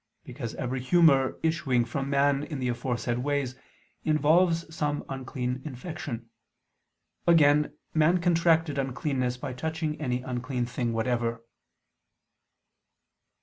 [0.23, 3.53] Because every humor issuing from man in the aforesaid ways
[4.03, 6.27] involves some unclean infection.
[7.27, 11.43] Again, man contracted uncleanness by touching any unclean thing whatever.